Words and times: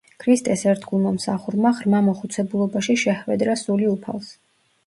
ქრისტეს 0.21 0.63
ერთგულმა 0.71 1.11
მსახურმა 1.17 1.71
ღრმა 1.81 2.01
მოხუცებულობაში 2.07 2.99
შეჰვედრა 3.05 3.59
სული 3.67 3.91
უფალს. 3.95 4.35